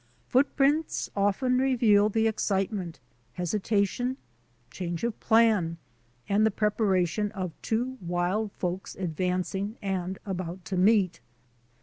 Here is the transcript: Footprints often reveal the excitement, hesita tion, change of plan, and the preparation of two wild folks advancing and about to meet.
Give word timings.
Footprints 0.29 1.11
often 1.15 1.59
reveal 1.59 2.09
the 2.09 2.25
excitement, 2.27 2.99
hesita 3.37 3.87
tion, 3.87 4.17
change 4.71 5.03
of 5.03 5.19
plan, 5.19 5.77
and 6.27 6.43
the 6.43 6.49
preparation 6.49 7.31
of 7.33 7.51
two 7.61 7.99
wild 8.01 8.51
folks 8.51 8.95
advancing 8.95 9.77
and 9.79 10.17
about 10.25 10.65
to 10.65 10.75
meet. 10.75 11.21